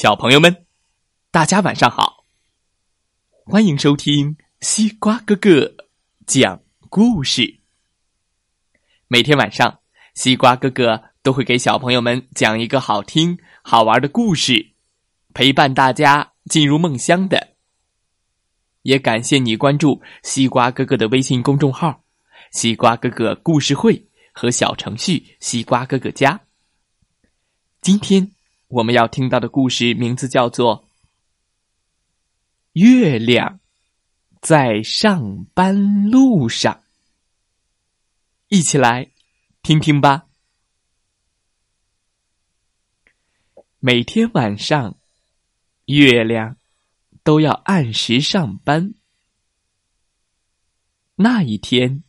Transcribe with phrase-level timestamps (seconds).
[0.00, 0.64] 小朋友们，
[1.30, 2.24] 大家晚上好！
[3.44, 5.74] 欢迎收听西瓜哥哥
[6.26, 7.60] 讲故事。
[9.08, 9.80] 每天晚上，
[10.14, 14.70] 西瓜哥哥都会给小朋友们讲一个好听、好玩的故事，
[15.34, 17.48] 陪伴大家进入梦乡的。
[18.80, 22.02] 也感谢你关注西瓜哥哥的微信公众号
[22.52, 26.40] “西瓜哥哥故事会”和小程序“西瓜哥哥家”。
[27.82, 28.32] 今天。
[28.70, 30.84] 我们要听到的故事名字叫做
[32.72, 33.58] 《月亮
[34.40, 36.72] 在上班路上》，
[38.46, 39.10] 一起来
[39.62, 40.28] 听听吧。
[43.80, 44.96] 每天晚上，
[45.86, 46.56] 月亮
[47.24, 48.94] 都要按时上班。
[51.16, 52.04] 那一天，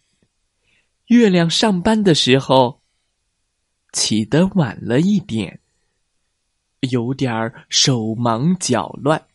[1.08, 2.84] 月亮上班的时候
[3.92, 5.60] 起得晚了一点。
[6.90, 9.28] 有点手忙脚乱。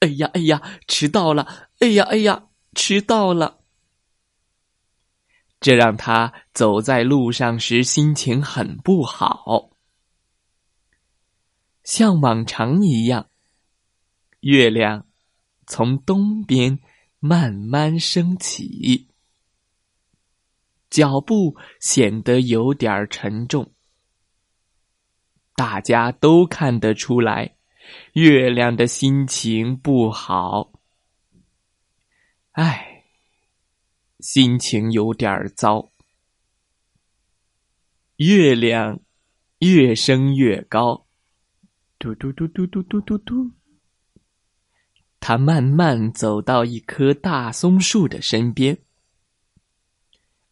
[0.00, 1.70] 哎呀哎呀，迟到了！
[1.78, 3.60] 哎呀哎呀，迟到了！
[5.58, 9.70] 这让他走在路上时心情很不好。
[11.82, 13.30] 像往常一样，
[14.40, 15.06] 月亮
[15.66, 16.78] 从东边
[17.18, 19.08] 慢慢升起，
[20.90, 23.72] 脚步显得有点沉重。
[25.56, 27.56] 大家都看得出来，
[28.12, 30.70] 月亮的心情不好。
[32.52, 33.04] 唉，
[34.20, 35.90] 心情有点糟。
[38.16, 39.00] 月亮
[39.60, 41.06] 越升越高，
[41.98, 43.50] 嘟嘟嘟嘟嘟嘟嘟嘟。
[45.20, 48.78] 他慢慢走到一棵大松树的身边。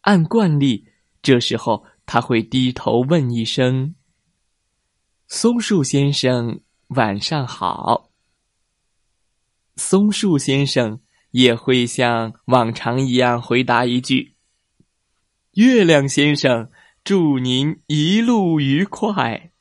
[0.01, 0.87] 按惯例，
[1.21, 3.93] 这时候他会低头问一声。
[5.27, 8.11] 松树先生，晚上好。
[9.75, 11.01] 松树先生
[11.31, 14.35] 也会像往常一样回答一句
[15.53, 16.69] ：“月亮先生，
[17.03, 19.51] 祝您一路愉快。”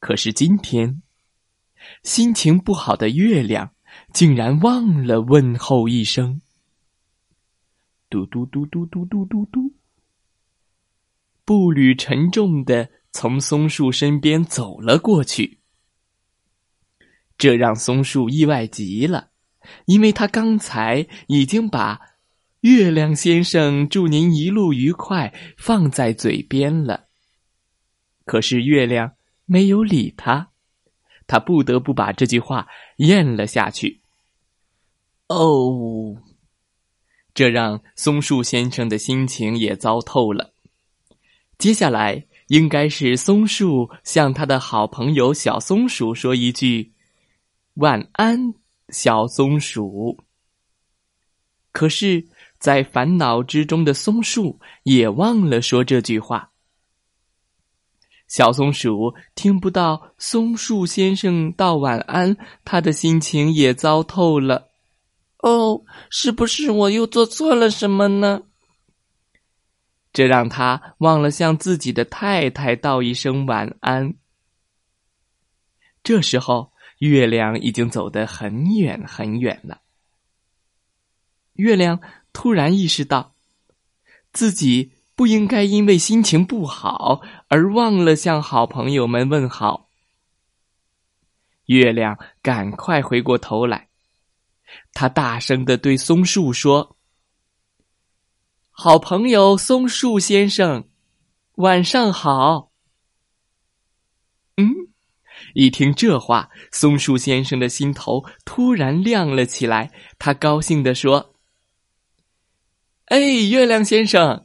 [0.00, 1.02] 可是今天，
[2.02, 3.74] 心情不好的月亮
[4.10, 6.40] 竟然忘了问候一声
[8.08, 9.74] ：“嘟嘟嘟嘟嘟嘟嘟嘟。”
[11.46, 12.90] 步履沉重的。
[13.12, 15.60] 从松树身边走了过去，
[17.38, 19.30] 这让松树意外极了，
[19.86, 21.98] 因为他刚才已经把
[22.60, 27.06] “月亮先生祝您一路愉快”放在嘴边了。
[28.26, 29.12] 可是月亮
[29.46, 30.50] 没有理他，
[31.26, 32.68] 他不得不把这句话
[32.98, 34.02] 咽了下去。
[35.28, 36.20] 哦，
[37.32, 40.52] 这让松树先生的心情也糟透了。
[41.58, 42.24] 接下来。
[42.48, 46.92] 应该是松树向他的好朋友小松鼠说一句
[47.74, 48.54] ：“晚安，
[48.90, 50.16] 小松鼠。”
[51.72, 52.24] 可是，
[52.60, 56.52] 在烦恼之中的松树也忘了说这句话。
[58.28, 64.68] 小松鼠听不到松树先生道晚安，他的心情也糟透了。
[65.38, 68.42] 哦，是不是我又做错了什么呢？
[70.16, 74.14] 这让他忘了向自己的太太道一声晚安。
[76.02, 79.82] 这时候，月亮已经走得很远很远了。
[81.52, 82.00] 月亮
[82.32, 83.34] 突然意识到，
[84.32, 89.90] 自己不应该因为心情不好而忘了向好朋友们问好。
[91.66, 93.90] 月亮赶快回过头来，
[94.94, 96.95] 他大声的对松树说。
[98.78, 100.86] 好朋友松树先生，
[101.54, 102.72] 晚上好。
[104.58, 104.68] 嗯，
[105.54, 109.90] 一听这话，松树先生的心头突然亮了起来。
[110.18, 111.34] 他高兴地说
[113.06, 114.44] ：“哎，月亮先生，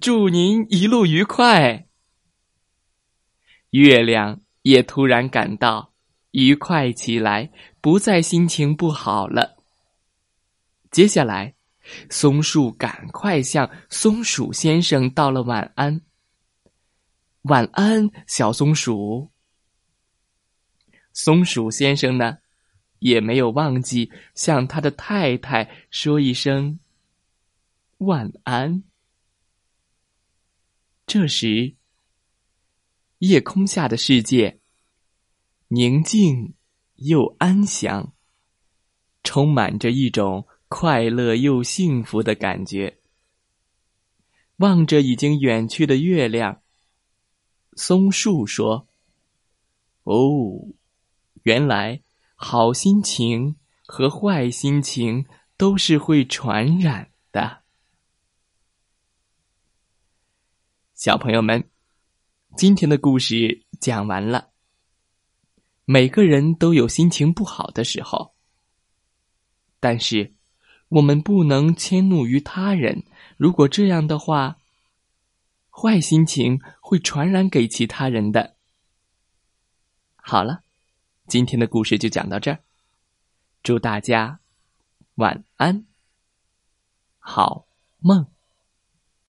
[0.00, 1.86] 祝您一路愉快。”
[3.70, 5.92] 月亮也突然感到
[6.32, 9.56] 愉快起来，不再心情不好了。
[10.90, 11.54] 接下来。
[12.10, 16.00] 松树赶快向松鼠先生道了晚安。
[17.42, 19.30] 晚安，小松鼠。
[21.12, 22.38] 松鼠先生呢，
[22.98, 26.80] 也没有忘记向他的太太说一声
[27.98, 28.82] 晚安。
[31.06, 31.76] 这时，
[33.18, 34.60] 夜空下的世界
[35.68, 36.54] 宁静
[36.96, 38.12] 又安详，
[39.22, 40.46] 充满着一种。
[40.68, 42.98] 快乐又幸福的感觉。
[44.56, 46.62] 望着已经远去的月亮，
[47.74, 48.88] 松树说
[50.04, 50.68] ：“哦，
[51.44, 52.02] 原来
[52.34, 53.56] 好心情
[53.86, 55.24] 和坏心情
[55.56, 57.62] 都是会传染的。
[60.94, 61.70] 小朋友们，
[62.56, 64.50] 今天的故事讲完了。
[65.84, 68.34] 每个人都有心情不好的时候，
[69.78, 70.34] 但是
[70.88, 73.04] 我们不能迁怒于他人。
[73.36, 74.58] 如果这样的话，
[75.70, 78.56] 坏心情会传染给其他人的。
[80.16, 80.62] 好了，
[81.26, 82.60] 今天的故事就讲到这儿。
[83.62, 84.40] 祝大家
[85.16, 85.86] 晚安，
[87.18, 87.66] 好
[87.98, 88.26] 梦。